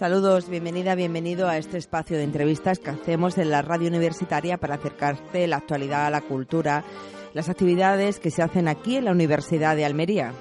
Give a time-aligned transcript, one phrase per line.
[0.00, 4.76] Saludos, bienvenida, bienvenido a este espacio de entrevistas que hacemos en la radio universitaria para
[4.76, 6.84] acercarte la actualidad a la cultura,
[7.34, 10.32] las actividades que se hacen aquí en la Universidad de Almería.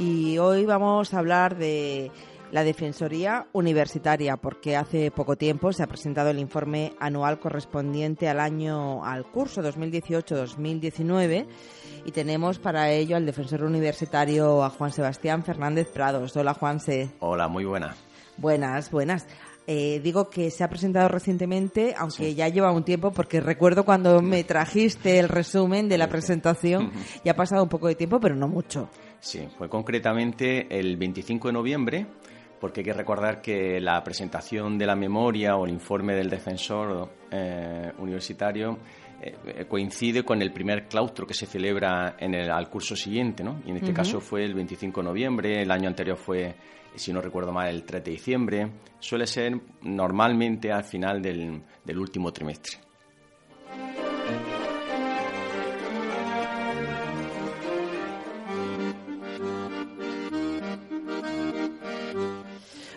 [0.00, 2.10] Y hoy vamos a hablar de
[2.50, 8.40] la Defensoría Universitaria, porque hace poco tiempo se ha presentado el informe anual correspondiente al
[8.40, 11.46] año, al curso 2018-2019
[12.04, 16.36] y tenemos para ello al defensor universitario a Juan Sebastián Fernández Prados.
[16.36, 17.10] Hola, Juanse.
[17.20, 17.96] Hola, muy buenas.
[18.36, 19.26] Buenas, buenas.
[19.66, 24.20] Eh, digo que se ha presentado recientemente, aunque ya lleva un tiempo, porque recuerdo cuando
[24.20, 26.90] me trajiste el resumen de la presentación,
[27.24, 28.88] ya ha pasado un poco de tiempo, pero no mucho.
[29.20, 32.06] Sí, fue concretamente el 25 de noviembre,
[32.60, 37.08] porque hay que recordar que la presentación de la memoria o el informe del defensor
[37.30, 38.78] eh, universitario
[39.22, 43.60] eh, coincide con el primer claustro que se celebra en el, al curso siguiente, ¿no?
[43.66, 46.54] Y en este caso fue el 25 de noviembre, el año anterior fue,
[46.94, 48.70] si no recuerdo mal, el 3 de diciembre.
[48.98, 52.78] Suele ser normalmente al final del, del último trimestre.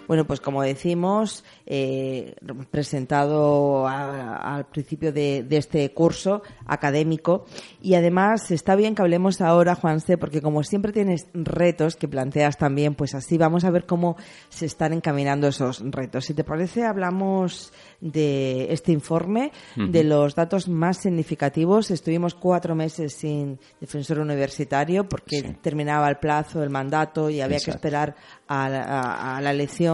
[0.07, 2.35] Bueno, pues como decimos, eh,
[2.69, 7.45] presentado al principio de, este curso académico.
[7.81, 12.57] Y además está bien que hablemos ahora, Juanse, porque como siempre tienes retos que planteas
[12.57, 14.17] también, pues así vamos a ver cómo
[14.49, 16.25] se están encaminando esos retos.
[16.25, 21.91] Si te parece, hablamos de este informe, de los datos más significativos.
[21.91, 27.71] Estuvimos cuatro meses sin defensor universitario porque terminaba el plazo, el mandato y había que
[27.71, 28.15] esperar
[28.47, 29.92] a la elección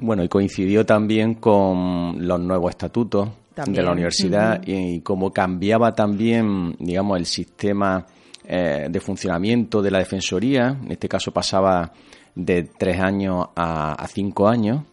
[0.00, 3.28] bueno, y coincidió también con los nuevos estatutos
[3.64, 8.06] de la universidad y, cómo cambiaba también, digamos, el sistema
[8.44, 10.78] eh, de funcionamiento de la defensoría.
[10.82, 11.92] En este caso pasaba
[12.34, 14.84] de tres años a, cinco años.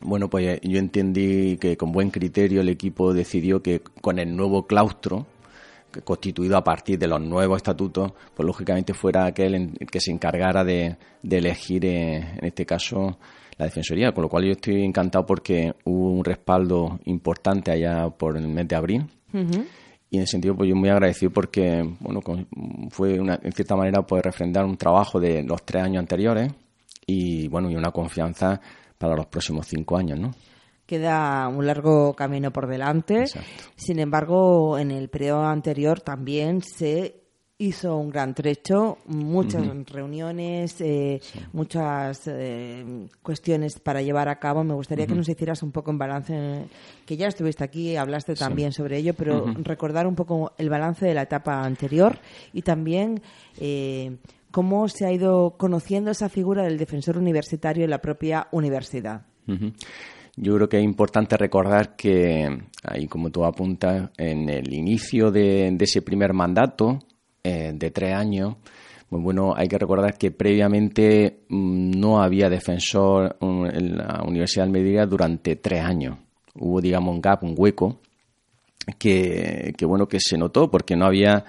[0.00, 4.66] Bueno, pues yo entendí que con buen criterio el equipo decidió que con el nuevo
[4.66, 5.26] claustro,
[6.04, 10.96] constituido a partir de los nuevos estatutos, pues lógicamente fuera aquel que se encargara de,
[11.28, 13.18] elegir, eh, en este caso,
[13.60, 18.38] la Defensoría, con lo cual yo estoy encantado porque hubo un respaldo importante allá por
[18.38, 19.06] el mes de abril.
[20.08, 22.22] Y en ese sentido, pues yo muy agradecido porque, bueno,
[22.88, 26.50] fue una, en cierta manera poder refrendar un trabajo de los tres años anteriores
[27.06, 28.58] y, bueno, y una confianza
[28.96, 30.30] para los próximos cinco años, ¿no?
[30.86, 33.26] queda un largo camino por delante.
[33.76, 37.22] Sin embargo, en el periodo anterior también se
[37.60, 41.20] hizo un gran trecho, muchas reuniones, eh,
[41.52, 44.64] muchas eh, cuestiones para llevar a cabo.
[44.64, 46.64] Me gustaría que nos hicieras un poco en balance,
[47.04, 51.12] que ya estuviste aquí, hablaste también sobre ello, pero recordar un poco el balance de
[51.12, 52.18] la etapa anterior
[52.54, 53.20] y también
[53.58, 54.16] eh,
[54.50, 59.26] cómo se ha ido conociendo esa figura del defensor universitario en la propia universidad.
[60.36, 62.48] Yo creo que es importante recordar que,
[62.84, 67.00] ahí como tú apuntas, en el inicio de ese primer mandato,
[67.42, 68.56] eh, de tres años,
[69.10, 74.64] pues bueno, hay que recordar que previamente mm, no había defensor mm, en la Universidad
[74.64, 76.16] de Almería durante tres años.
[76.54, 77.98] Hubo, digamos, un gap, un hueco,
[78.98, 81.44] que, bueno, que se notó porque no había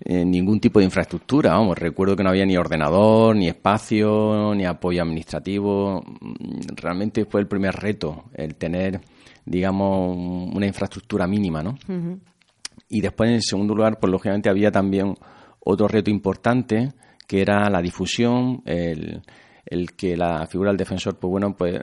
[0.00, 1.52] eh, ningún tipo de infraestructura.
[1.52, 6.02] Vamos, recuerdo que no había ni ordenador, ni espacio, ni apoyo administrativo.
[6.02, 9.00] Mm, realmente fue el primer reto, el tener,
[9.44, 10.16] digamos,
[10.54, 11.76] una infraestructura mínima, ¿no?
[12.94, 15.16] Y después, en segundo lugar, pues lógicamente había también
[15.58, 16.92] otro reto importante
[17.26, 19.20] que era la difusión, el,
[19.96, 21.80] que la figura del defensor, pues bueno, pues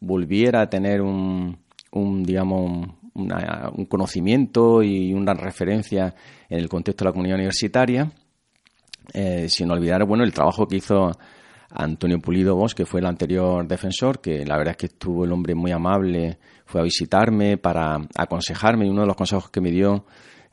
[0.00, 1.58] volviera a tener un,
[1.92, 6.14] un digamos, un conocimiento y una referencia
[6.48, 8.10] en el contexto de la comunidad universitaria,
[9.12, 11.10] eh, sin olvidar, bueno, el trabajo que hizo
[11.68, 15.32] Antonio Pulido Bosch, que fue el anterior defensor, que la verdad es que estuvo el
[15.32, 18.86] hombre muy amable, fue a visitarme para aconsejarme.
[18.86, 20.06] Y uno de los consejos que me dio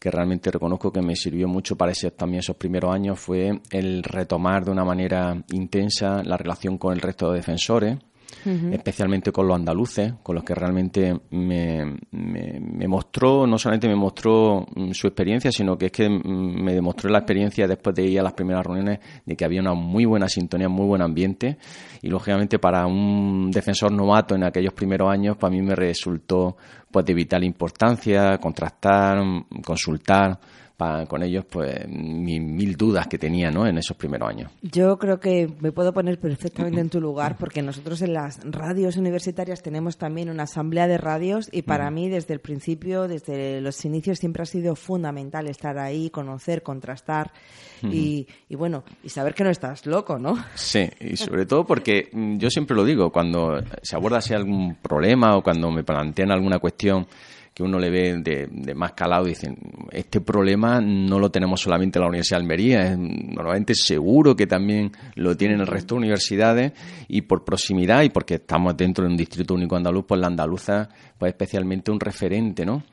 [0.03, 4.03] que realmente reconozco que me sirvió mucho para ese, también esos primeros años fue el
[4.03, 7.99] retomar de una manera intensa la relación con el resto de defensores,
[8.45, 14.65] especialmente con los andaluces, con los que realmente me, me, mostró, no solamente me mostró
[14.75, 18.19] mm, su experiencia, sino que es que mm, me demostró la experiencia después de ir
[18.19, 21.57] a las primeras reuniones de que había una muy buena sintonía, muy buen ambiente.
[22.01, 26.57] Y lógicamente para un defensor novato en aquellos primeros años, para mí me resultó
[26.91, 29.17] pues de vital importancia, contrastar,
[29.65, 30.39] consultar
[31.07, 33.67] con ellos pues mil dudas que tenía ¿no?
[33.67, 34.51] en esos primeros años.
[34.61, 38.97] Yo creo que me puedo poner perfectamente en tu lugar porque nosotros en las radios
[38.97, 43.83] universitarias tenemos también una asamblea de radios y para mí desde el principio, desde los
[43.85, 47.31] inicios siempre ha sido fundamental estar ahí, conocer, contrastar
[47.81, 50.37] y, y, bueno, y saber que no estás loco, ¿no?
[50.55, 54.75] Sí, y sobre todo porque mm, yo siempre lo digo, cuando se aborda si algún
[54.75, 57.05] problema o cuando me plantean alguna cuestión
[57.53, 59.57] que uno le ve de, más calado y dicen,
[59.91, 64.47] este problema no lo tenemos solamente en la Universidad de Almería, es normalmente seguro que
[64.47, 66.73] también lo tienen el resto de universidades
[67.07, 70.89] y por proximidad y porque estamos dentro de un distrito único andaluz, pues la andaluza
[71.23, 72.83] pues especialmente un referente, ¿no?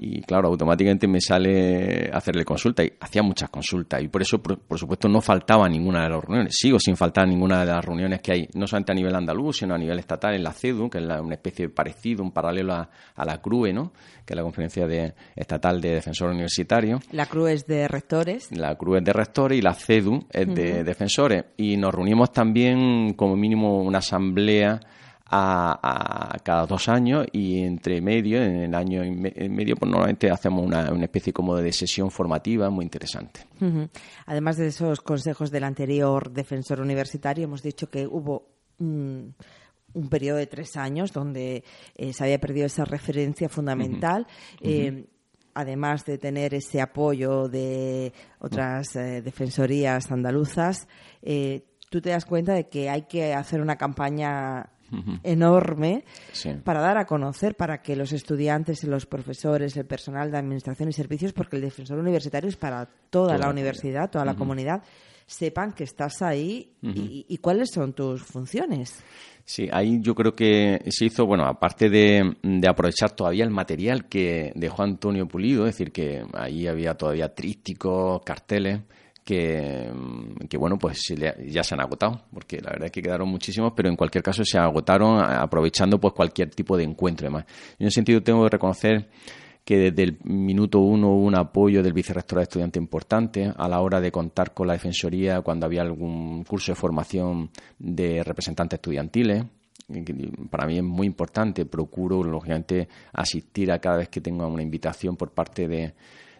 [0.00, 4.78] Y claro, automáticamente me sale hacerle consulta y hacía muchas consultas y por eso, por,
[4.78, 6.56] supuesto, no faltaba ninguna de las reuniones.
[6.58, 9.74] Sigo sin faltar ninguna de las reuniones que hay, no solamente a nivel andaluz, sino
[9.74, 12.90] a nivel estatal en la CEDU, que es una especie de parecido, un paralelo a,
[13.24, 13.92] la CRUE, ¿no?
[14.26, 17.00] Que es la Conferencia de, Estatal de Defensores Universitarios.
[17.12, 18.48] La CRUE es de rectores.
[18.52, 21.44] La CRUE es de rectores y la CEDU es de defensores.
[21.56, 24.80] Y nos reunimos también como mínimo una asamblea
[25.32, 29.12] a, cada dos años y entre medio, en el año y
[29.48, 33.46] medio, pues normalmente hacemos una, una especie como de sesión formativa muy interesante.
[34.26, 38.48] Además de esos consejos del anterior defensor universitario, hemos dicho que hubo
[38.78, 39.34] un,
[40.10, 41.62] periodo de tres años donde
[41.96, 44.26] eh, se había perdido esa referencia fundamental.
[44.60, 45.06] Eh,
[45.54, 50.88] además de tener ese apoyo de otras eh, defensorías andaluzas,
[51.90, 54.70] tú te das cuenta de que hay que hacer una campaña
[55.22, 56.04] enorme
[56.64, 60.92] para dar a conocer, para que los estudiantes, los profesores, el personal de administración y
[60.92, 64.82] servicios, porque el defensor universitario es para toda, la universidad, toda la comunidad,
[65.26, 69.02] sepan que estás ahí y, cuáles son tus funciones.
[69.44, 74.08] Sí, ahí yo creo que se hizo, bueno, aparte de, de, aprovechar todavía el material
[74.08, 78.80] que dejó Antonio Pulido, es decir, que ahí había todavía trísticos, carteles,
[79.24, 81.02] que, bueno, pues
[81.46, 84.44] ya se han agotado, porque la verdad es que quedaron muchísimos, pero en cualquier caso
[84.44, 87.44] se agotaron aprovechando pues cualquier tipo de encuentro y demás.
[87.78, 89.08] En ese sentido tengo que reconocer
[89.64, 93.80] que desde el minuto uno hubo un apoyo del vicerrector de estudiante importante a la
[93.80, 99.44] hora de contar con la defensoría cuando había algún curso de formación de representantes estudiantiles.
[100.50, 105.16] Para mí es muy importante, procuro lógicamente asistir a cada vez que tenga una invitación
[105.16, 105.94] por parte de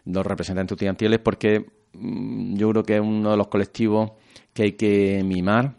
[0.05, 4.11] los representantes estudiantiles porque Mm, yo creo que es uno de los colectivos
[4.53, 5.75] que hay que mimar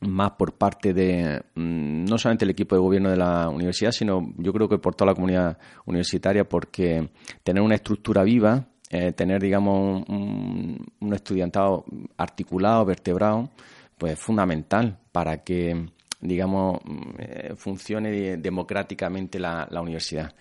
[0.00, 4.32] más por parte de mm, no solamente el equipo de gobierno de la universidad, sino
[4.36, 7.08] yo creo que por toda la comunidad universitaria, porque
[7.42, 11.84] tener una estructura viva, eh, tener, digamos, un, estudiantado
[12.16, 13.50] articulado, vertebrado,
[13.98, 15.88] pues es fundamental para que,
[16.20, 20.34] digamos, mm, eh, funcione democráticamente la universidad.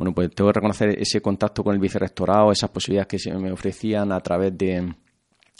[0.00, 3.52] Bueno, pues tengo que reconocer ese contacto con el vicerrectorado, esas posibilidades que se me
[3.52, 4.94] ofrecían a través de,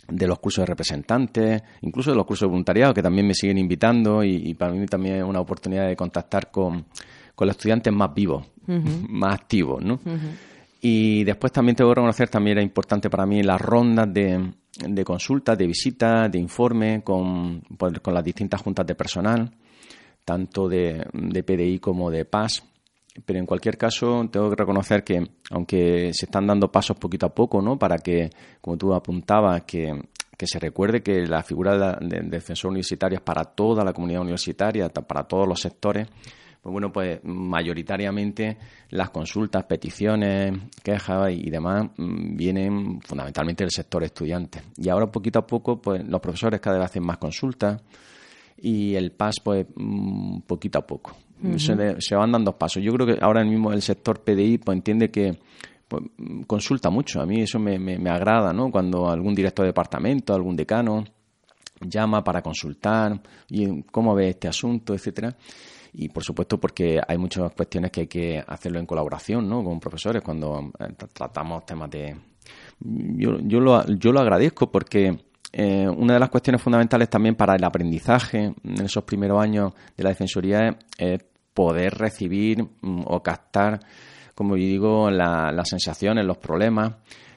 [0.08, 4.24] los cursos de representantes, incluso de los cursos de voluntariado, que también me siguen invitando
[4.24, 6.86] y, para mí también es una oportunidad de contactar con,
[7.38, 8.46] los estudiantes más vivos,
[9.10, 10.00] más activos, ¿no?
[10.80, 14.52] Y después también tengo que reconocer, también era importante para mí las rondas de,
[14.88, 19.50] de consultas, de visitas, de informes con, pues, con las distintas juntas de personal,
[20.24, 22.69] tanto de, de PDI como de PAS,
[23.24, 27.34] pero en cualquier caso tengo que reconocer que aunque se están dando pasos poquito a
[27.34, 27.78] poco, ¿no?
[27.78, 28.30] Para que,
[28.60, 29.92] como tú apuntabas, que,
[30.42, 35.24] se recuerde que la figura del defensor universitario es para toda la comunidad universitaria, para
[35.24, 36.08] todos los sectores,
[36.62, 38.56] pues bueno, pues mayoritariamente
[38.90, 44.62] las consultas, peticiones, quejas y demás mm, vienen fundamentalmente del sector estudiante.
[44.76, 47.82] Y ahora poquito a poco, pues los profesores cada vez hacen más consultas
[48.56, 51.16] y el PAS, pues mm, poquito a poco
[51.58, 52.82] se, van dando pasos.
[52.82, 55.38] Yo creo que ahora mismo el sector PDI pues, entiende que
[55.88, 56.04] pues,
[56.46, 57.20] consulta mucho.
[57.20, 58.70] A mí eso me, agrada, ¿no?
[58.70, 61.04] Cuando algún director de departamento, algún decano
[61.80, 65.34] llama para consultar y cómo ve este asunto, etcétera
[65.92, 69.64] y por supuesto porque hay muchas cuestiones que hay que hacerlo en colaboración ¿no?
[69.64, 72.16] con profesores cuando eh, tratamos temas de
[72.80, 75.18] yo, yo, lo, yo lo agradezco porque
[75.52, 80.04] eh, una de las cuestiones fundamentales también para el aprendizaje en esos primeros años de
[80.04, 81.20] la defensoría es
[81.54, 83.80] poder recibir mm, o captar,
[84.34, 86.94] como yo digo, las sensaciones, los problemas,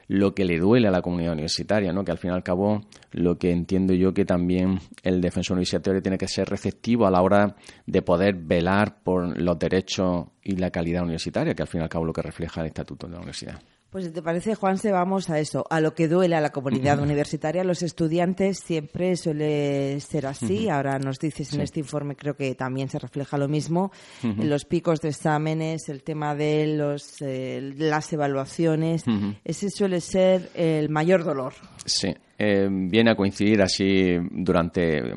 [0.08, 2.04] lo que le duele a la comunidad universitaria, ¿no?
[2.04, 6.02] que al fin y al cabo lo que entiendo yo que también el defensor universitario
[6.02, 7.56] tiene que ser receptivo a la hora
[7.86, 11.88] de poder velar por los derechos y la calidad universitaria, que al fin y al
[11.88, 13.60] cabo lo que refleja el estatuto de la universidad.
[13.94, 16.98] Pues si te parece, Juanse, vamos a eso, a lo que duele a la comunidad
[16.98, 17.62] universitaria.
[17.62, 20.68] Los estudiantes siempre suele ser así.
[20.68, 23.92] Ahora nos dices en este informe, creo que también se refleja lo mismo.
[24.20, 29.04] Los picos de exámenes, el tema de los, eh, las evaluaciones,
[29.44, 31.52] ese suele ser el mayor dolor.
[31.84, 35.14] Sí, eh, viene a coincidir así durante,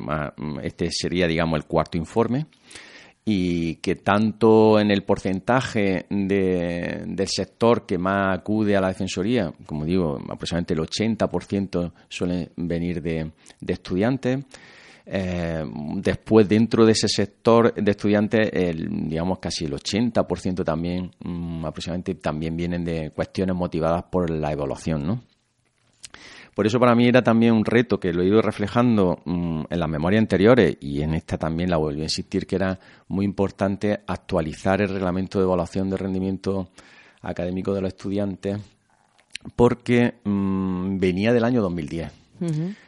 [0.62, 2.46] este sería, digamos, el cuarto informe
[3.30, 9.84] y que tanto en el porcentaje del sector que más acude a la defensoría, como
[9.84, 13.30] digo, aproximadamente el 80% suelen venir de,
[13.66, 14.46] estudiantes.
[15.04, 15.62] Eh,
[15.96, 22.14] después, dentro de ese sector de estudiantes, el, digamos casi el 80% también, mm, aproximadamente,
[22.14, 25.20] también vienen de cuestiones motivadas por la evaluación, ¿no?
[26.58, 29.78] Por eso para mí era también un reto que lo he ido reflejando mm, en
[29.78, 34.00] las memorias anteriores y en esta también la volví a insistir que era muy importante
[34.08, 36.70] actualizar el reglamento de evaluación de rendimiento
[37.22, 38.58] académico de los estudiantes
[39.54, 42.10] porque mm, venía del año 2010.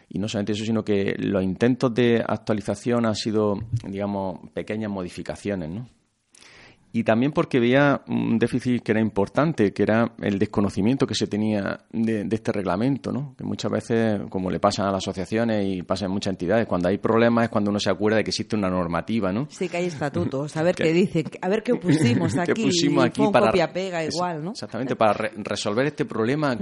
[0.09, 3.55] Y no solamente eso, sino que los intentos de actualización han sido,
[3.87, 5.87] digamos, pequeñas modificaciones, ¿no?
[6.93, 11.29] Y también porque veía un déficit que era importante, que era el desconocimiento que se
[11.29, 13.35] tenía de, este reglamento, ¿no?
[13.37, 16.89] que muchas veces, como le pasa a las asociaciones y pasa en muchas entidades, cuando
[16.89, 19.33] hay problemas es cuando uno se acuerda de que existe una normativa.
[19.33, 19.47] ¿no?
[19.51, 23.05] Sí, que hay estatutos, a ver qué dicen, a ver qué pusimos aquí, ¿Qué pusimos
[23.05, 24.51] aquí para, copia pega igual, ¿no?
[24.51, 26.57] Exactamente, para resolver este problema,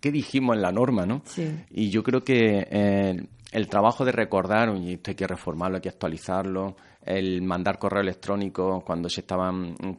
[0.00, 1.06] ¿qué dijimos en la norma?
[1.06, 1.22] ¿no?
[1.70, 5.82] Y yo creo que eh, el trabajo de recordar, oye, esto hay que reformarlo, hay
[5.82, 9.96] que actualizarlo, el mandar correo electrónico cuando se estaban mm,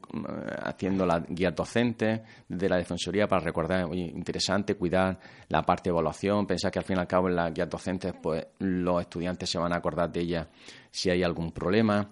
[0.64, 5.20] haciendo las guías docentes de la Defensoría para recordar, oye, interesante cuidar
[5.50, 8.14] la parte de evaluación, pensar que al fin y al cabo en las guías docentes
[8.22, 10.48] pues los estudiantes se van a acordar de ellas
[10.92, 12.10] si hay algún problema.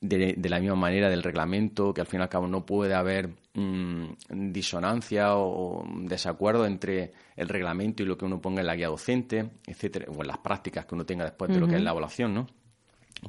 [0.00, 3.30] De, la misma manera del reglamento, que al fin y al cabo no puede haber
[3.54, 4.04] mm,
[4.52, 9.50] disonancia o, desacuerdo entre el reglamento y lo que uno ponga en la guía docente,
[9.66, 12.32] etcétera, o en las prácticas que uno tenga después de lo que es la evaluación,
[12.32, 12.46] ¿no?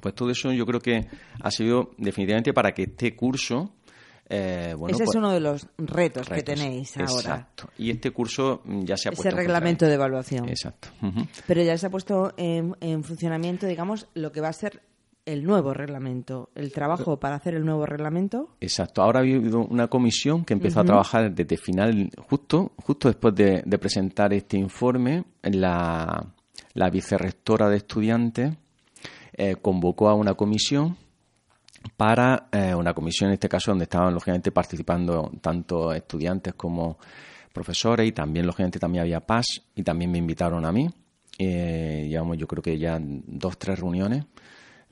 [0.01, 1.07] Pues todo eso yo creo que
[1.41, 3.73] ha sido definitivamente para que este curso
[4.31, 7.11] eh, bueno, Ese es pues uno de los retos, que tenéis ahora.
[7.11, 7.69] Exacto.
[7.79, 9.27] Y este curso ya se ha puesto.
[9.27, 10.47] Ese reglamento de evaluación.
[10.47, 10.89] Exacto.
[11.47, 14.83] Pero ya se ha puesto en, funcionamiento, digamos, lo que va a ser
[15.25, 18.55] el nuevo reglamento, el trabajo para hacer el nuevo reglamento.
[18.61, 19.01] Exacto.
[19.01, 23.63] Ahora ha habido una comisión que empezó a trabajar desde final, justo, justo después de,
[23.79, 26.23] presentar este informe, la,
[26.73, 28.53] la vicerrectora de estudiantes
[29.41, 30.97] eh, convocó a una comisión
[31.95, 36.97] para eh, una comisión en este caso donde estaban lógicamente participando tanto estudiantes como
[37.53, 40.89] profesores y también lógicamente también había PAS y también me invitaron a mí.
[41.37, 44.25] Eh, digamos yo creo que ya dos tres reuniones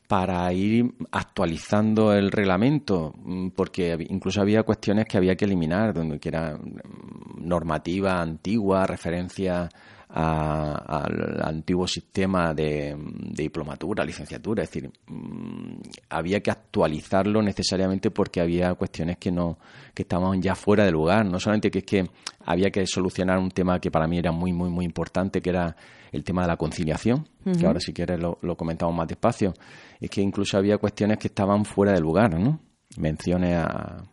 [0.08, 6.20] para ir actualizando el reglamento mm, porque incluso había cuestiones que había que eliminar donde
[6.20, 9.68] que era mm, normativa antigua referencia
[10.10, 12.96] al antiguo sistema de,
[13.32, 14.64] diplomatura, licenciatura.
[14.64, 19.58] Es decir, mm, había que actualizarlo necesariamente porque había cuestiones que no
[19.94, 21.26] que estaban ya fuera de lugar.
[21.26, 22.10] No solamente que es que
[22.46, 25.76] había que solucionar un tema que para mí era muy, muy, muy importante, que era
[26.12, 29.54] el tema de la conciliación, que ahora si quieres lo, lo, comentamos más despacio.
[30.00, 32.60] Es que incluso había cuestiones que estaban fuera de lugar, ¿no?
[32.98, 34.04] Menciones a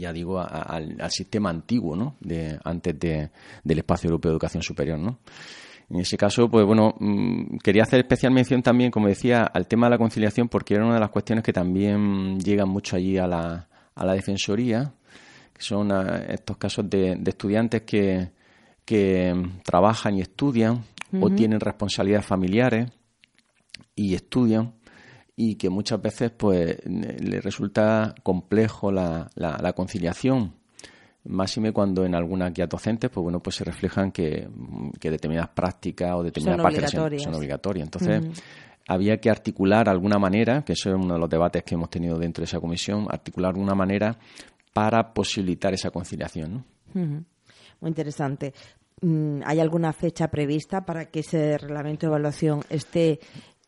[0.00, 2.16] ya digo, al, sistema antiguo, ¿no?
[2.20, 3.30] De, antes de,
[3.62, 5.18] del Espacio Europeo de Educación Superior, ¿no?
[5.88, 9.86] En ese caso, pues bueno, mm, quería hacer especial mención también, como decía, al tema
[9.86, 13.26] de la conciliación, porque era una de las cuestiones que también llegan mucho allí a
[13.26, 14.92] la, a la Defensoría,
[15.52, 15.90] que son
[16.28, 18.30] estos casos de, estudiantes que,
[18.84, 20.84] que trabajan y estudian
[21.20, 22.88] o tienen responsabilidades familiares
[23.96, 24.74] y estudian
[25.42, 30.52] y que muchas veces pues le resulta complejo la, la, conciliación.
[31.24, 34.46] Máxime cuando en algunas guías docentes pues bueno pues se reflejan que,
[35.00, 37.86] determinadas prácticas o determinadas prácticas son obligatorias.
[37.86, 38.42] Entonces
[38.86, 42.18] había que articular alguna manera que eso es uno de los debates que hemos tenido
[42.18, 44.18] dentro de esa comisión articular una manera
[44.74, 46.66] para posibilitar esa conciliación
[47.80, 48.52] muy interesante.
[49.02, 53.20] Mm, ¿Hay alguna fecha prevista para que ese reglamento de evaluación esté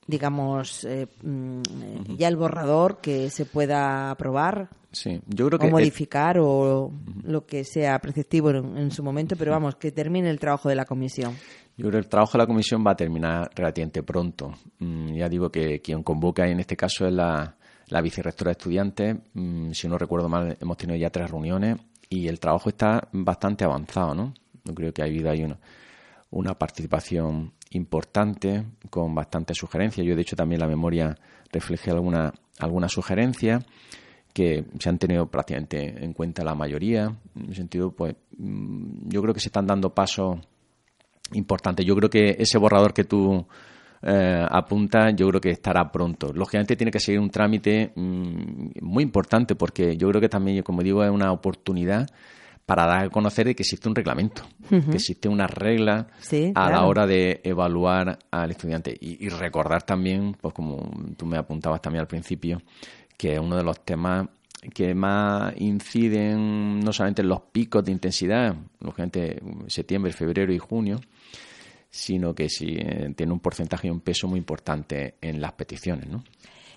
[0.07, 5.71] digamos, eh, mm, ya el borrador que se pueda aprobar sí, yo creo que o
[5.71, 6.93] modificar o
[7.23, 10.85] lo que sea preceptivo en, su momento, pero vamos, que termine el trabajo de la
[10.85, 11.35] comisión.
[11.77, 14.53] Yo creo que el trabajo de la comisión va a terminar relativamente pronto.
[14.79, 17.57] Mm, ya digo que quien convoca en este caso es la,
[17.89, 19.17] la vicerrectora de estudiantes.
[19.35, 21.79] Mm, si no recuerdo mal, hemos tenido ya tres reuniones
[22.09, 24.35] y el trabajo está bastante avanzado, ¿no?
[24.65, 25.59] No creo que ha habido ahí una,
[26.31, 30.07] una participación importante, con bastantes sugerencias.
[30.07, 31.17] Yo, de hecho, también la memoria
[31.51, 33.61] refleje alguna, alguna sugerencia
[34.33, 37.15] que se han tenido prácticamente en cuenta la mayoría.
[37.37, 40.39] En ese sentido, pues mm, yo creo que se están dando pasos
[41.33, 41.85] importantes.
[41.85, 43.47] Yo creo que ese borrador que tú
[44.03, 46.33] eh, apunta, yo creo que estará pronto.
[46.33, 50.83] Lógicamente tiene que seguir un trámite mm, muy importante porque yo creo que también, como
[50.83, 52.09] digo, es una oportunidad
[52.73, 56.07] para dar a conocer que existe un reglamento, que existe una regla
[56.55, 58.97] a la hora de evaluar al estudiante.
[58.99, 62.63] Y, recordar también, pues como tú me apuntabas también al principio,
[63.19, 64.27] que uno de los temas
[64.73, 70.99] que más inciden no solamente en los picos de intensidad, lógicamente septiembre, febrero y junio,
[71.91, 76.09] sino que sí eh, tiene un porcentaje y un peso muy importante en las peticiones,
[76.09, 76.25] ¿no?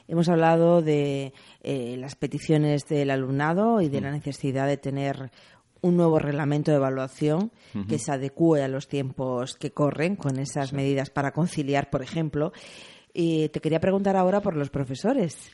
[0.08, 1.34] Hemos hablado de
[1.64, 4.14] eh, las peticiones del alumnado y de la mm.
[4.14, 5.32] necesidad de tener
[5.86, 7.52] un nuevo reglamento de evaluación
[7.88, 12.54] que se adecue a los tiempos que corren con esas medidas para conciliar, por ejemplo.
[13.14, 15.52] Y te quería preguntar ahora por los profesores.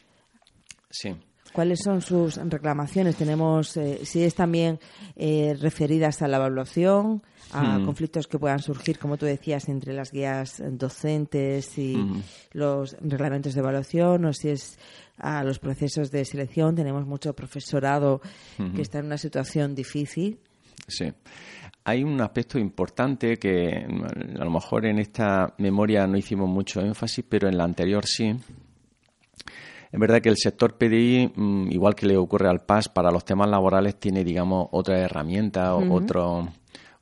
[0.90, 1.14] Sí.
[1.52, 3.18] ¿Cuáles son sus reclamaciones?
[3.18, 4.80] Tenemos, eh, si es también
[5.18, 7.86] eh, referidas a la evaluación, a hmm.
[7.86, 11.98] conflictos que puedan surgir, como tú decías, entre las guías docentes y
[12.54, 14.80] los reglamentos de evaluación, o si es
[15.22, 16.76] a los procesos de selección.
[16.76, 18.22] Tenemos mucho profesorado
[18.76, 20.40] que está en una situación difícil.
[20.88, 21.12] Sí.
[21.84, 23.86] Hay un aspecto importante que
[24.40, 28.36] a lo mejor en esta memoria no hicimos mucho énfasis, pero en la anterior sí,
[29.92, 33.26] es verdad que el sector PDI, mm, igual que le ocurre al PAS, para los
[33.26, 36.48] temas laborales tiene, digamos, otras herramientas o otros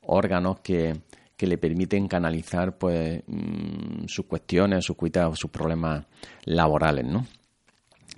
[0.02, 1.00] órganos que,
[1.38, 6.04] le permiten canalizar pues mm, sus cuestiones, sus cuitas, sus problemas
[6.44, 7.24] laborales, ¿no?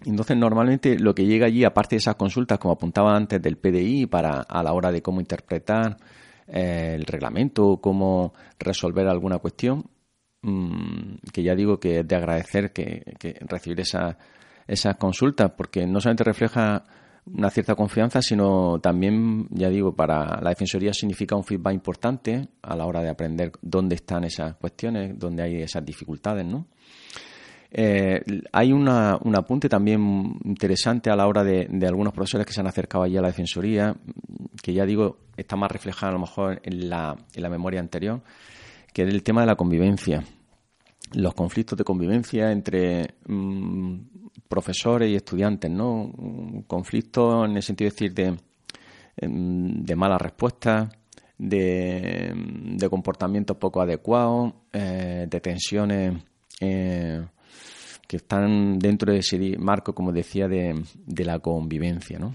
[0.04, 4.06] Entonces, normalmente lo que llega allí, aparte de esas consultas, como apuntaba antes, del PDI,
[4.06, 5.96] para a la hora de cómo interpretar
[6.46, 9.84] eh, el reglamento o cómo resolver alguna cuestión,
[10.42, 13.02] mm, que ya digo que es de agradecer que,
[13.48, 14.18] recibir esa
[14.66, 16.84] esas consultas, porque no solamente refleja
[17.26, 22.76] una cierta confianza, sino también, ya digo, para la Defensoría significa un feedback importante a
[22.76, 26.66] la hora de aprender dónde están esas cuestiones, dónde hay esas dificultades, ¿no?
[27.74, 32.60] Eh, hay una, un apunte también interesante a la hora de, algunos profesores que se
[32.60, 33.96] han acercado allí a la Defensoría,
[34.62, 38.20] que ya digo, está más reflejado a lo mejor en la, en la memoria anterior,
[38.92, 40.22] que es el tema de la convivencia.
[41.14, 44.00] Los conflictos de convivencia entre mm,
[44.48, 45.94] profesores y estudiantes, ¿no?
[46.04, 48.36] Un conflicto en el sentido de decir de,
[49.16, 50.88] em, de malas respuestas,
[51.38, 52.32] de,
[52.76, 56.22] de comportamientos poco adecuados, eh, de tensiones
[56.60, 57.22] eh,
[58.12, 62.34] que están dentro de ese marco, como decía, de, de la convivencia, ¿no?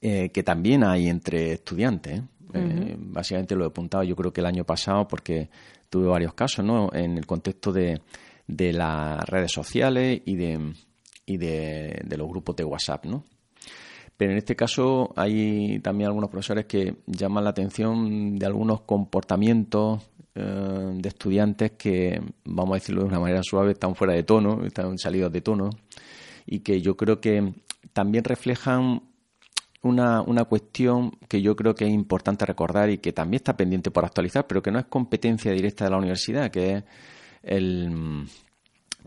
[0.00, 2.22] Eh, que también hay entre estudiantes.
[2.96, 5.50] básicamente lo he apuntado yo creo que el año pasado porque
[5.88, 6.88] tuve varios casos, ¿no?
[6.92, 8.00] En el contexto de,
[8.46, 10.72] de las redes sociales y de
[11.26, 13.24] y de, los grupos de WhatsApp, ¿no?
[14.16, 20.08] Pero en este caso hay también algunos profesores que llaman la atención de algunos comportamientos
[20.34, 24.64] eh, de estudiantes que, vamos a decirlo de una manera suave, están fuera de tono,
[24.64, 25.70] están salidos de tono
[26.46, 27.54] y que yo creo que
[27.92, 29.02] también reflejan
[29.82, 33.90] una, una cuestión que yo creo que es importante recordar y que también está pendiente
[33.90, 36.84] por actualizar, pero que no es competencia directa de la universidad, que es
[37.42, 38.26] el,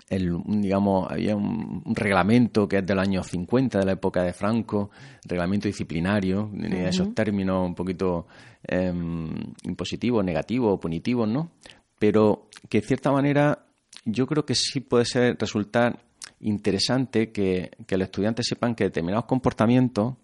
[0.09, 4.91] el, digamos, había un, reglamento que es del año 50, de la época de Franco,
[5.25, 8.27] reglamento disciplinario, esos términos un poquito
[8.63, 11.51] em, impositivos, negativos, punitivos, ¿no?
[11.97, 13.65] Pero que de cierta manera
[14.05, 15.99] yo creo que sí puede ser resultar
[16.41, 20.15] interesante que, que los estudiantes sepan que determinados comportamientos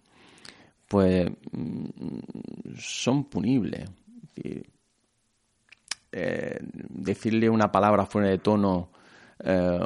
[0.90, 1.86] pues mm,
[2.78, 3.90] son punibles.
[6.12, 6.58] Eh,
[6.90, 8.90] decirle una palabra fuera de tono
[9.44, 9.80] eh,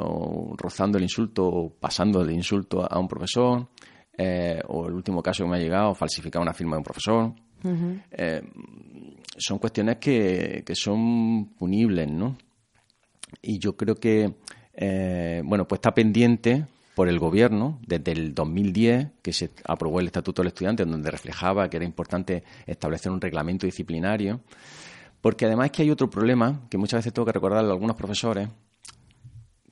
[0.56, 3.68] rozando el insulto o pasando el insulto a un profesor,
[4.16, 7.32] eh, o el último caso que me ha llegado, falsificar una firma de un profesor.
[8.10, 8.42] Eh,
[9.38, 12.36] son cuestiones que, que, son punibles, ¿no?
[13.40, 14.34] Y yo creo que,
[15.44, 20.42] bueno, pues está pendiente por el gobierno desde el 2010 que se aprobó el Estatuto
[20.42, 24.40] del Estudiante donde reflejaba que era importante establecer un reglamento disciplinario
[25.20, 28.48] porque además que hay otro problema que muchas veces tengo que recordarle a algunos profesores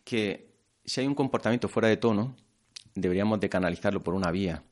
[0.05, 0.53] que
[0.85, 2.37] si hay un comportamiento fuera de tono,
[2.95, 4.63] deberíamos de canalizarlo por una vía.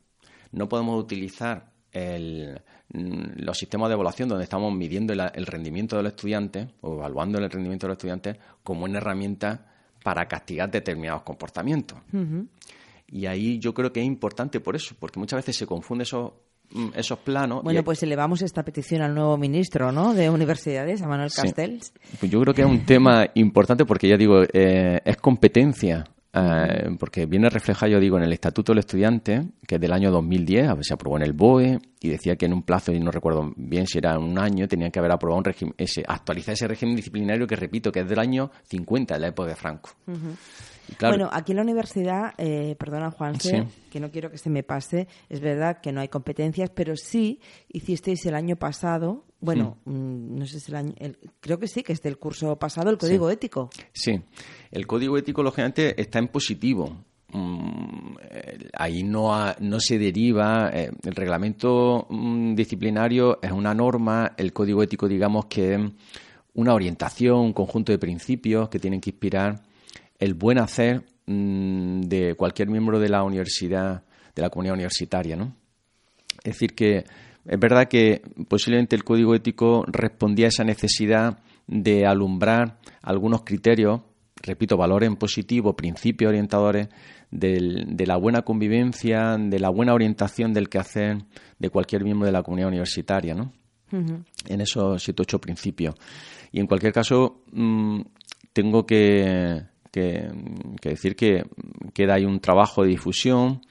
[0.52, 6.12] No podemos utilizar mm, los sistemas de evaluación donde estamos midiendo el, rendimiento de los
[6.12, 9.66] estudiantes o evaluando el rendimiento de los estudiantes como una herramienta
[10.02, 11.98] para castigar determinados comportamientos.
[13.06, 16.49] Y ahí yo creo que es importante por eso, porque muchas veces se confunde eso
[16.49, 16.49] Mm,
[16.94, 17.62] esos planos.
[17.62, 20.14] Bueno, pues elevamos esta petición al nuevo ministro ¿no?
[20.14, 21.92] de Universidades, a Manuel Castells.
[22.18, 26.96] Pues yo creo que es un tema importante porque ya digo, eh, es competencia eh,
[26.98, 30.68] porque viene reflejado, yo digo, en el Estatuto del Estudiante, que es del año 2010,
[30.68, 33.10] a ver, se aprobó en el BOE, y decía que en un plazo, y no
[33.10, 36.68] recuerdo bien si era un año, tenían que haber aprobado un régimen, ese, actualizar ese
[36.68, 39.90] régimen disciplinario que, repito, que es del año 50, de la época de Franco.
[41.00, 43.36] Bueno, aquí en la universidad, eh, perdona Juan,
[43.90, 47.40] que no quiero que se me pase, es verdad que no hay competencias, pero sí
[47.68, 50.94] hicisteis el año pasado, bueno, mm, no sé si el año,
[51.40, 53.70] creo que sí, que es del curso pasado, el código ético.
[53.92, 54.20] Sí,
[54.70, 57.04] el código ético lógicamente está en positivo.
[57.32, 58.16] Mm,
[58.74, 64.82] ahí no, no se deriva, eh, el reglamento mm, disciplinario es una norma, el código
[64.82, 65.80] ético digamos que es
[66.54, 69.62] una orientación, un conjunto de principios que tienen que inspirar
[70.20, 74.04] el buen hacer mm, de cualquier miembro de la universidad,
[74.34, 75.56] de la comunidad universitaria, ¿no?
[76.44, 77.04] Es decir, que
[77.44, 84.02] es verdad que posiblemente el código ético respondía a esa necesidad de alumbrar algunos criterios,
[84.36, 86.88] repito, valores en positivo, principios orientadores
[87.30, 91.18] de la buena convivencia, de la buena orientación del quehacer
[91.58, 93.52] de cualquier miembro de la comunidad universitaria, ¿no?
[93.92, 95.94] En esos siete ocho principios.
[96.52, 98.00] Y en cualquier caso, mm,
[98.52, 100.30] tengo que, que,
[100.82, 101.44] decir que
[101.92, 103.62] queda ahí un trabajo de difusión,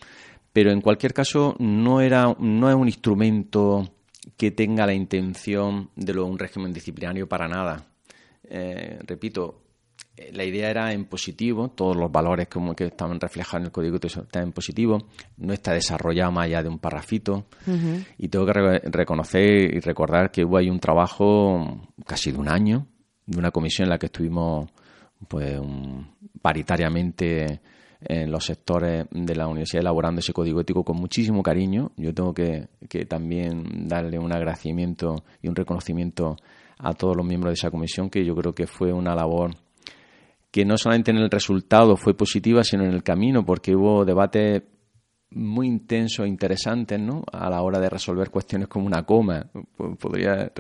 [0.54, 3.90] pero en cualquier caso no, era, no es un instrumento
[4.38, 7.86] que tenga la intención de lo, un régimen disciplinario para nada.
[8.44, 9.62] Eh, repito,
[10.34, 13.98] la idea era en positivo, todos los valores como que estaban reflejados en el código
[14.02, 17.46] están en positivo, no está desarrollado más allá de un parrafito.
[18.18, 22.88] Y tengo que reconocer y recordar que hubo ahí un trabajo casi de un año,
[23.26, 24.70] de una comisión en la que estuvimos
[25.28, 25.60] pues
[26.42, 27.62] paritariamente
[28.02, 31.92] en los sectores de la universidad elaborando ese código ético con muchísimo cariño.
[31.98, 32.70] Yo tengo que,
[33.08, 36.38] también darle un agradecimiento y un reconocimiento
[36.78, 39.52] a todos los miembros de esa comisión, que yo creo que fue una labor
[40.50, 44.64] que no solamente en el resultado fue positiva, sino en el camino, porque hubo debates
[45.32, 47.24] muy intensos e interesantes ¿no?
[47.32, 49.46] a la hora de resolver cuestiones como una coma.
[50.00, 50.52] Podría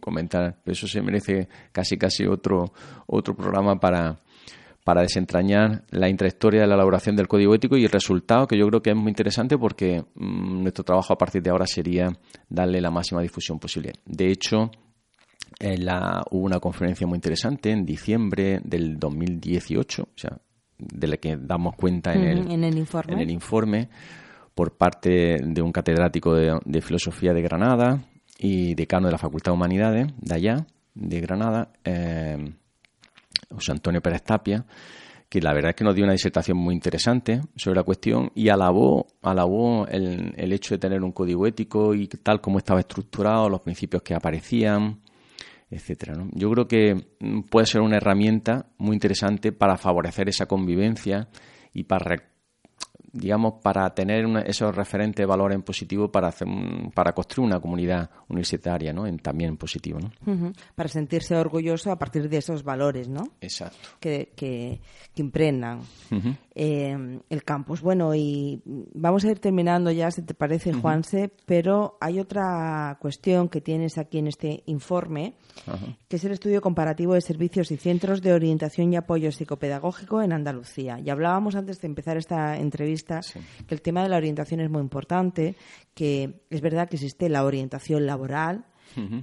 [0.00, 2.72] comentar, eso se merece casi casi otro,
[3.06, 4.18] otro programa para,
[4.84, 8.66] para desentrañar la intrahistoria de la elaboración del código ético y el resultado, que yo
[8.68, 12.12] creo que es muy interesante porque mm, nuestro trabajo a partir de ahora sería
[12.48, 13.92] darle la máxima difusión posible.
[14.04, 14.70] De hecho,
[15.60, 20.38] la, hubo una conferencia muy interesante en diciembre del 2018, o sea,
[20.78, 23.12] de la que damos cuenta en, el, informe.
[23.12, 23.88] en el informe
[24.54, 28.04] por parte de un catedrático de, filosofía de Granada
[28.38, 32.52] y decano de la Facultad de Humanidades de allá, de Granada, eh,
[33.50, 34.64] José Antonio Pérez Tapia,
[35.28, 38.48] que la verdad es que nos dio una disertación muy interesante sobre la cuestión y
[38.48, 43.48] alabó, alabó el, el hecho de tener un código ético y tal como estaba estructurado,
[43.48, 45.00] los principios que aparecían,
[45.74, 46.14] etcétera.
[46.32, 51.28] Yo creo que mm, puede ser una herramienta muy interesante para favorecer esa convivencia
[51.72, 52.04] y para
[53.14, 56.48] digamos, para tener esos referentes valores en positivo para, hacer
[56.94, 59.06] para construir una comunidad universitaria, ¿no?
[59.06, 60.52] En, también en positivo, ¿no?
[60.74, 63.22] Para sentirse orgulloso a partir de esos valores, ¿no?
[63.40, 63.88] Exacto.
[64.00, 64.80] Que, que,
[65.16, 65.80] impregnan
[66.56, 67.80] eh, el campus.
[67.80, 73.48] Bueno, y vamos a ir terminando ya, si te parece, Juanse, pero hay otra cuestión
[73.48, 75.34] que tienes aquí en este informe,
[76.08, 80.32] que es el estudio comparativo de servicios y centros de orientación y apoyo psicopedagógico en
[80.32, 80.98] Andalucía.
[80.98, 83.03] Y hablábamos antes de empezar esta entrevista
[83.66, 85.56] que el tema de la orientación es muy importante,
[85.94, 88.64] que es verdad que existe la orientación laboral,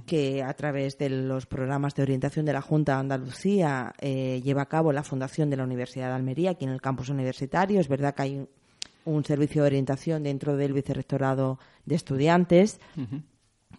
[0.06, 4.62] que a través de los programas de orientación de la Junta de Andalucía eh, lleva
[4.62, 7.80] a cabo la Fundación de la Universidad de Almería, aquí en el campus universitario.
[7.80, 8.46] Es verdad que hay
[9.06, 12.80] un, servicio de orientación dentro del Vicerrectorado de Estudiantes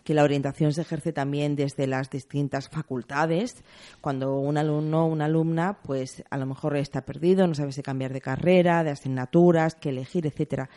[0.03, 3.63] que la orientación se ejerce también desde las distintas facultades.
[4.01, 7.81] Cuando un alumno o una alumna, pues a lo mejor está perdido, no sabe si
[7.81, 10.69] cambiar de carrera, de asignaturas, qué elegir, etcétera.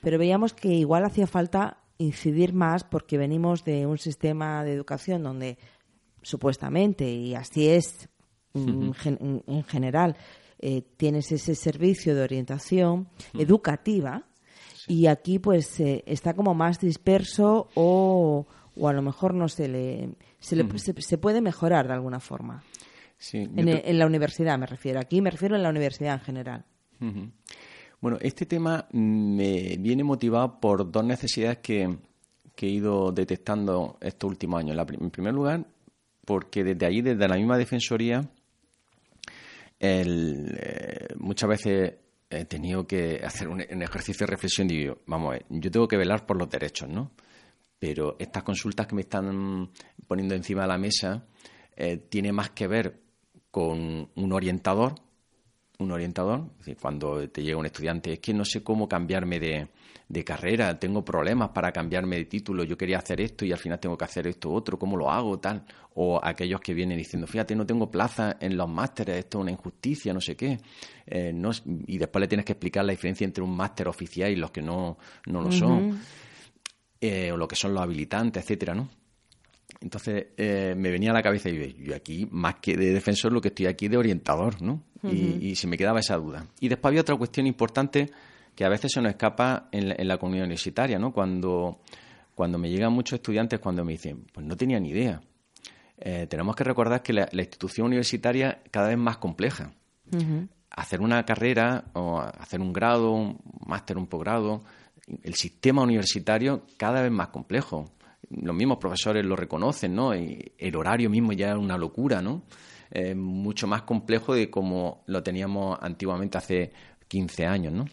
[0.00, 5.22] Pero veíamos que igual hacía falta incidir más porque venimos de un sistema de educación
[5.22, 5.58] donde
[6.22, 8.08] supuestamente, y así es
[8.54, 10.16] en general,
[10.58, 14.26] eh, tienes ese servicio de orientación educativa
[14.88, 18.46] y aquí pues eh, está como más disperso o,
[18.80, 22.64] o a lo mejor no se le se, le, se, puede mejorar de alguna forma.
[23.32, 24.98] en, la universidad me refiero.
[25.00, 26.64] Aquí me refiero en la universidad en general.
[28.00, 31.98] Bueno, este tema me viene motivado por dos necesidades que,
[32.62, 34.76] he ido detectando estos últimos años.
[35.00, 35.66] en primer lugar,
[36.26, 38.22] porque desde allí, desde la misma defensoría,
[39.78, 41.94] eh, muchas veces
[42.28, 46.26] he tenido que hacer un, ejercicio de reflexión y digo, vamos, yo tengo que velar
[46.26, 47.10] por los derechos, ¿no?
[47.80, 49.70] Pero estas consultas que me están
[50.06, 51.26] poniendo encima de la mesa
[51.74, 53.00] eh, tiene más que ver
[53.50, 54.94] con un orientador
[55.80, 56.44] un orientador.
[56.80, 59.68] Cuando te llega un estudiante, es que no sé cómo cambiarme de,
[60.08, 63.80] de, carrera, tengo problemas para cambiarme de título, yo quería hacer esto y al final
[63.80, 65.38] tengo que hacer esto otro, ¿cómo lo hago?
[65.38, 65.64] tal
[65.94, 69.50] O aquellos que vienen diciendo, fíjate, no tengo plaza en los másteres, esto es una
[69.50, 70.58] injusticia, no sé qué.
[71.06, 71.50] Eh, no,
[71.86, 74.62] y después le tienes que explicar la diferencia entre un máster oficial y los que
[74.62, 75.98] no, no lo son.
[77.00, 78.90] Eh, o lo que son los habilitantes, etcétera, ¿no?
[79.80, 83.40] Entonces eh, me venía a la cabeza y yo aquí, más que de defensor, lo
[83.40, 84.82] que estoy aquí de orientador, ¿no?
[85.02, 86.46] y, se me quedaba esa duda.
[86.60, 88.10] Y después había otra cuestión importante
[88.54, 91.12] que a veces se nos escapa en la, comunidad universitaria, ¿no?
[91.12, 91.80] Cuando,
[92.34, 95.22] cuando me llegan muchos estudiantes, cuando me dicen, pues no tenía ni idea.
[95.96, 99.72] Eh, tenemos que recordar que la, institución universitaria cada vez más compleja.
[100.70, 104.64] Hacer una carrera o hacer un grado, un máster, un posgrado,
[105.22, 107.90] el sistema universitario cada vez más complejo
[108.30, 110.12] los mismos profesores lo reconocen, ¿no?
[110.12, 112.44] el horario mismo ya es una locura, ¿no?
[113.16, 116.72] mucho más complejo de como lo teníamos antiguamente hace
[117.06, 117.84] 15 años, ¿no?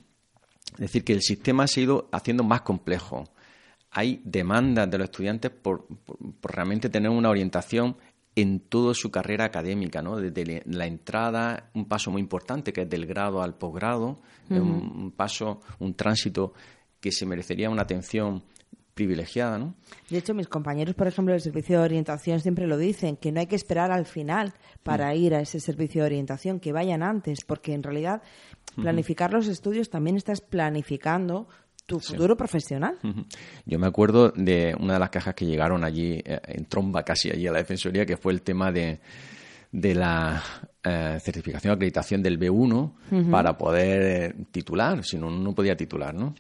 [0.73, 3.23] Es decir, que el sistema se ha ido haciendo más complejo.
[3.91, 5.87] Hay demandas de los estudiantes por,
[6.41, 7.97] realmente tener una orientación
[8.35, 10.17] en toda su carrera académica, ¿no?
[10.17, 15.61] Desde la entrada, un paso muy importante que es del grado al posgrado, un, paso,
[15.79, 16.53] un tránsito
[16.99, 18.43] que se merecería una atención
[18.97, 19.75] privilegiada, ¿no?
[20.09, 23.39] De hecho, mis compañeros, por ejemplo, del servicio de orientación siempre lo dicen, que no
[23.39, 25.17] hay que esperar al final para mm.
[25.17, 28.21] ir a ese servicio de orientación, que vayan antes, porque en realidad
[28.75, 31.47] planificar los estudios también estás planificando
[31.85, 32.97] tu futuro profesional.
[33.65, 37.31] Yo me acuerdo de una de las cajas que llegaron allí, eh, en tromba casi
[37.31, 38.99] allí a la Defensoría, que fue el tema de,
[39.71, 40.43] de la
[40.83, 46.35] eh, certificación acreditación del B1 para poder eh, titular, si no, no podía titular, ¿no?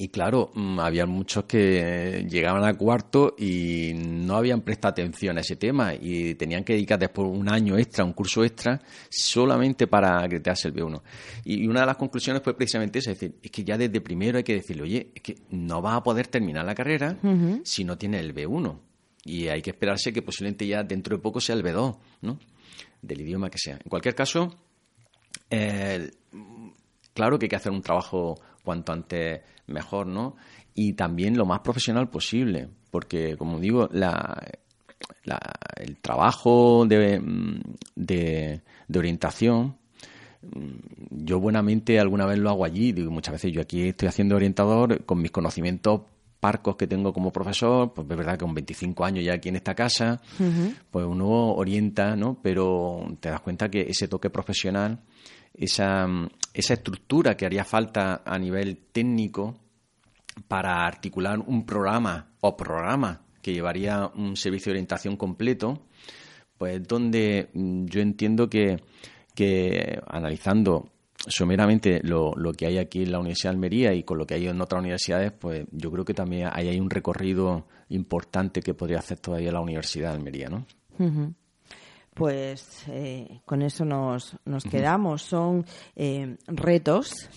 [0.00, 5.40] Y claro, mm, había muchos que llegaban al cuarto y no habían prestado atención a
[5.40, 8.80] ese tema y tenían que dedicar después un año extra, un curso extra,
[9.10, 11.02] solamente para acreditarse el B1.
[11.46, 14.38] Y una de las conclusiones fue precisamente esa, es decir, es que ya desde primero
[14.38, 17.18] hay que decirle, oye, es que no vas a poder terminar la carrera
[17.64, 18.78] si no tienes el B1.
[19.24, 22.38] Y hay que esperarse que posiblemente ya dentro de poco sea el B2, ¿no?
[23.02, 23.74] Del idioma que sea.
[23.74, 24.54] En cualquier caso,
[25.50, 26.08] eh,
[27.12, 28.36] claro que hay que hacer un trabajo
[28.68, 30.36] cuanto antes mejor, ¿no?
[30.74, 34.38] Y también lo más profesional posible, porque, como digo, la,
[35.76, 37.18] el trabajo de,
[37.96, 38.60] de,
[38.94, 39.78] orientación,
[41.10, 45.02] yo buenamente alguna vez lo hago allí, digo, muchas veces yo aquí estoy haciendo orientador
[45.06, 46.02] con mis conocimientos
[46.38, 49.56] parcos que tengo como profesor, pues es verdad que con 25 años ya aquí en
[49.56, 50.20] esta casa,
[50.90, 52.38] pues uno orienta, ¿no?
[52.42, 55.00] Pero te das cuenta que ese toque profesional
[55.58, 56.06] esa,
[56.54, 59.56] esa estructura que haría falta a nivel técnico
[60.46, 65.82] para articular un programa o programa que llevaría un servicio de orientación completo,
[66.56, 68.80] pues donde mm, yo entiendo que,
[69.34, 70.92] que analizando
[71.26, 74.34] someramente lo, lo, que hay aquí en la Universidad de Almería y con lo que
[74.34, 78.74] hay en otras universidades, pues yo creo que también ahí hay un recorrido importante que
[78.74, 80.64] podría hacer todavía la Universidad de Almería, ¿no?
[82.18, 85.22] Pues eh, con eso nos, nos quedamos.
[85.22, 87.30] Son eh, retos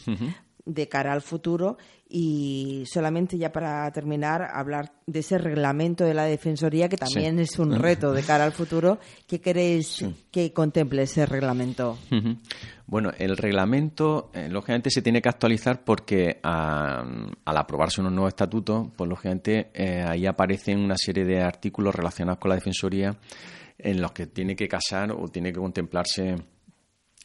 [0.66, 1.78] de cara al futuro
[2.10, 7.58] y solamente ya para terminar hablar de ese reglamento de la Defensoría que también es
[7.60, 9.00] un reto de cara al futuro.
[9.28, 12.00] ¿Qué queréis que contemple ese reglamento?
[12.88, 18.88] Bueno, el reglamento eh, lógicamente se tiene que actualizar porque al aprobarse unos nuevos estatutos,
[18.98, 19.70] pues lógicamente
[20.08, 23.16] ahí aparecen una serie de artículos relacionados con la Defensoría
[23.84, 26.36] en los que tiene que casar o tiene que contemplarse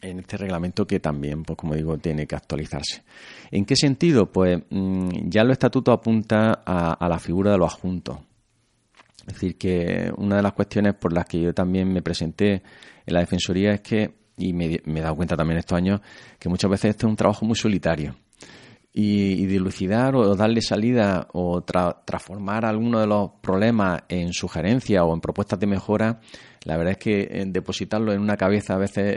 [0.00, 3.02] en este reglamento que también, pues como digo, tiene que actualizarse.
[3.50, 4.30] ¿En qué sentido?
[4.30, 8.18] Pues mm, ya el estatuto apunta a, la figura de los adjuntos.
[9.26, 12.62] Es decir, que una de las cuestiones por las que yo también me presenté
[13.06, 16.00] en la Defensoría es que, y me, he dado cuenta también estos años,
[16.38, 18.14] que muchas veces este es un trabajo muy solitario.
[18.98, 25.20] Y, dilucidar o darle salida o transformar alguno de los problemas en sugerencias o en
[25.20, 26.18] propuestas de mejora
[26.66, 29.14] la verdad es que eh, depositarlo en una cabeza a veces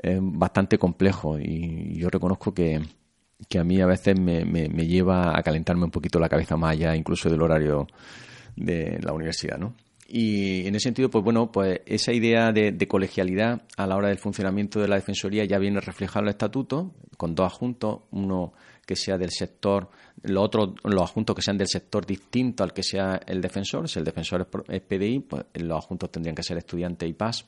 [0.00, 2.80] es bastante complejo y yo reconozco que,
[3.58, 6.94] a mí a veces me, me, lleva a calentarme un poquito la cabeza más allá
[6.94, 7.88] incluso del horario
[8.54, 9.74] de la universidad, ¿no?
[10.10, 14.16] Y en ese sentido, pues bueno, pues esa idea de, colegialidad a la hora del
[14.16, 18.54] funcionamiento de la Defensoría ya viene reflejado en el estatuto, con dos adjuntos, uno
[18.86, 19.90] que sea del sector,
[20.22, 23.98] los otros, los adjuntos que sean del sector distinto al que sea el defensor, si
[23.98, 27.44] el defensor es PDI, pues los adjuntos tendrían que ser estudiante y PAS.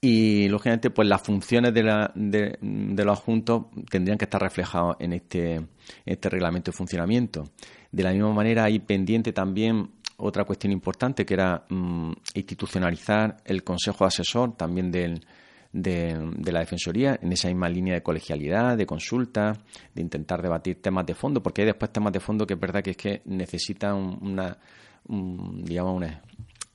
[0.00, 5.12] Y lógicamente, pues las funciones de, la, de, los adjuntos tendrían que estar reflejadas en
[5.12, 5.60] este,
[6.04, 7.44] este reglamento de funcionamiento.
[7.90, 13.64] De la misma manera, hay pendiente también otra cuestión importante que era mm, institucionalizar el
[13.64, 15.24] consejo asesor también del,
[15.72, 19.54] de, de, la Defensoría, en esa misma línea de colegialidad, de consulta,
[19.94, 22.82] de intentar debatir temas de fondo, porque hay después temas de fondo que es verdad
[22.82, 24.56] que es que necesitan una,
[25.06, 26.22] digamos, una,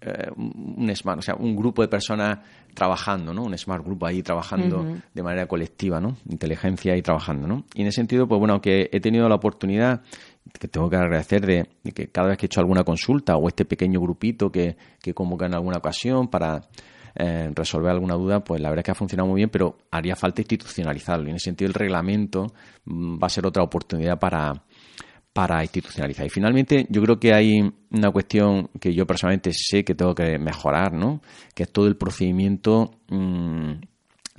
[0.06, 2.40] eh, un smart, o sea, un grupo de personas
[2.74, 3.44] trabajando, ¿no?
[3.44, 6.18] Un smart group ahí trabajando de manera colectiva, ¿no?
[6.30, 7.66] Inteligencia y trabajando, ¿no?
[7.74, 10.02] Y en ese sentido, pues bueno, que he tenido la oportunidad
[10.52, 13.66] que tengo que agradecer de, que cada vez que he hecho alguna consulta o este
[13.66, 16.68] pequeño grupito que, que convoca en alguna ocasión para
[17.16, 20.16] eh, resolver alguna duda, pues la verdad es que ha funcionado muy bien, pero haría
[20.16, 21.28] falta institucionalizarlo.
[21.28, 22.54] Y en ese sentido el reglamento
[22.86, 24.64] mm, va a ser otra oportunidad para,
[25.32, 26.26] para institucionalizar.
[26.26, 30.40] Y finalmente, yo creo que hay una cuestión que yo personalmente sé que tengo que
[30.40, 31.22] mejorar, ¿no?
[31.54, 33.74] Que es todo el procedimiento mm,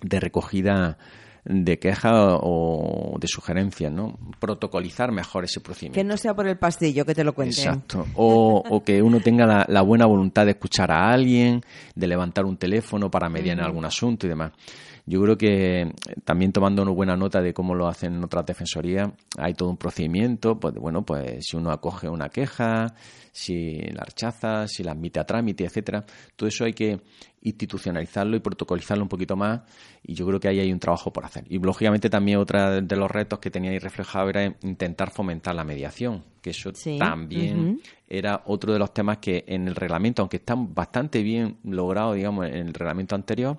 [0.03, 0.99] de recogida
[1.45, 4.19] de queja o de sugerencias, ¿no?
[4.39, 6.01] Protocolizar mejor ese procedimiento.
[6.01, 7.59] Que no sea por el pastillo, que te lo cuenten.
[7.59, 8.07] Exacto.
[8.15, 11.63] O, que uno tenga la, buena voluntad de escuchar a alguien,
[11.95, 14.53] de levantar un teléfono para mediar en algún asunto y demás.
[15.07, 15.93] Yo creo que eh,
[16.25, 19.77] también tomando una buena nota de cómo lo hacen en otras defensorías, hay todo un
[19.77, 22.95] procedimiento, pues bueno, pues si uno acoge una queja,
[23.31, 26.05] si la rechaza, si la admite a trámite, etcétera,
[26.37, 27.01] todo eso hay que
[27.43, 29.61] institucionalizarlo y protocolizarlo un poquito más
[30.03, 31.45] y yo creo que ahí hay un trabajo por hacer.
[31.51, 35.65] Y lógicamente también otro de los retos que tenía ahí reflejado era intentar fomentar la
[35.65, 40.55] mediación, que eso también era otro de los temas que en el reglamento, aunque está
[40.57, 43.59] bastante bien logrado, digamos, en el reglamento anterior,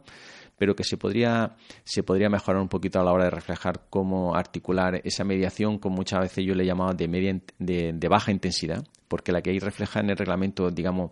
[0.58, 4.36] pero que se podría, se podría mejorar un poquito a la hora de reflejar cómo
[4.36, 8.86] articular esa mediación con muchas veces yo le he llamado de, media, de, baja intensidad,
[9.08, 11.12] porque la que hay refleja en el reglamento, digamos,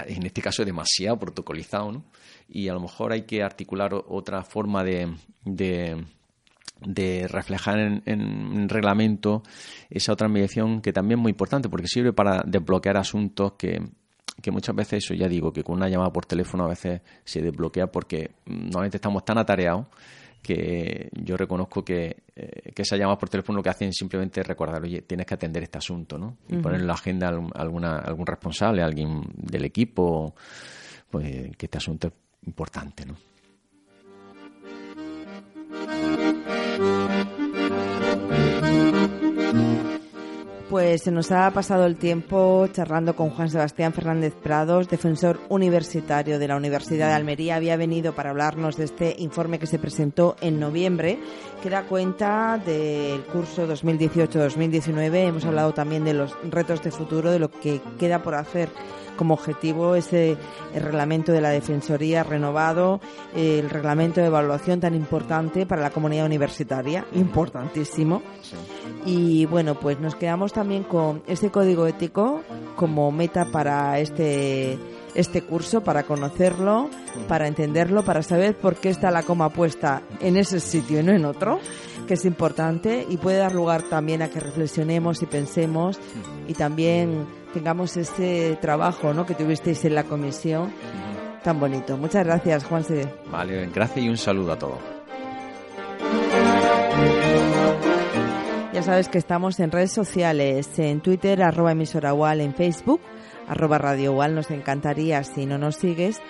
[0.00, 2.04] en este caso demasiado protocolizado, ¿no?
[2.48, 6.04] Y a lo mejor hay que articular otra forma de, de,
[6.80, 9.42] de reflejar en, en, reglamento
[9.88, 13.80] esa otra mediación que también es muy importante porque sirve para desbloquear asuntos que
[14.40, 17.40] que muchas veces eso ya digo que con una llamada por teléfono a veces se
[17.40, 19.86] desbloquea porque normalmente estamos tan atareados
[20.42, 24.80] que yo reconozco que, eh, que esas llamadas por teléfono lo que hacen simplemente recordar,
[24.80, 26.36] oye, tienes que atender este asunto, ¿no?
[26.48, 30.36] Y poner en la agenda alguna, algún responsable, alguien del equipo,
[31.10, 32.14] pues que este asunto es
[32.46, 33.16] importante, ¿no?
[40.76, 46.38] Pues se nos ha pasado el tiempo charlando con Juan Sebastián Fernández Prados, defensor universitario
[46.38, 47.56] de la Universidad de Almería.
[47.56, 51.18] Había venido para hablarnos de este informe que se presentó en noviembre,
[51.62, 55.14] que da cuenta del curso 2018-2019.
[55.28, 58.68] Hemos hablado también de los retos de futuro, de lo que queda por hacer
[59.16, 60.36] como objetivo ese
[60.74, 63.00] reglamento de la Defensoría renovado,
[63.34, 68.22] el reglamento de evaluación tan importante para la comunidad universitaria, importantísimo.
[69.04, 72.42] Y bueno, pues nos quedamos también con ese código ético
[72.76, 74.78] como meta para este
[75.16, 76.90] este curso para conocerlo,
[77.26, 81.12] para entenderlo, para saber por qué está la coma puesta en ese sitio y no
[81.12, 81.58] en otro,
[82.06, 85.98] que es importante y puede dar lugar también a que reflexionemos y pensemos
[86.46, 87.26] y también
[87.56, 89.24] tengamos ese trabajo ¿no?
[89.24, 90.70] que tuvisteis en la comisión
[91.42, 91.96] tan bonito.
[91.96, 93.08] Muchas gracias, Juanse.
[93.30, 94.78] Vale, gracias y un saludo a todos.
[98.74, 103.00] Ya sabes que estamos en redes sociales, en Twitter, arroba emisora en Facebook,
[103.48, 106.20] arroba Radio Nos encantaría, si no nos sigues,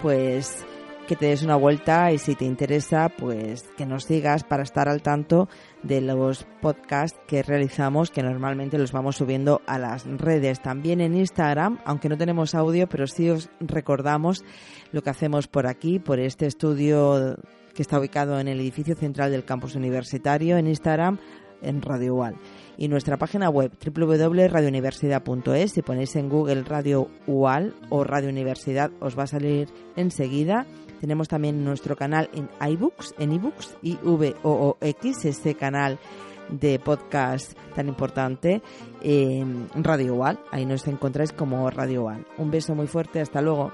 [0.00, 0.66] pues
[1.12, 4.88] que te des una vuelta y si te interesa, pues que nos sigas para estar
[4.88, 5.46] al tanto
[5.82, 10.62] de los podcasts que realizamos, que normalmente los vamos subiendo a las redes.
[10.62, 14.42] También en Instagram, aunque no tenemos audio, pero sí os recordamos
[14.90, 17.36] lo que hacemos por aquí, por este estudio
[17.74, 21.18] que está ubicado en el edificio central del campus universitario, en Instagram,
[21.60, 22.36] en Radio UAL.
[22.78, 29.18] Y nuestra página web www.radiouniversidad.es, si ponéis en Google Radio UAL o Radio Universidad, os
[29.18, 30.66] va a salir enseguida
[31.02, 33.98] tenemos también nuestro canal en iBooks, en iBooks, y
[34.80, 35.98] X, este canal
[36.48, 38.62] de podcast tan importante,
[39.74, 40.38] Radio Igual.
[40.52, 42.26] Ahí nos encontráis como Radio Igual.
[42.38, 43.72] Un beso muy fuerte, hasta luego.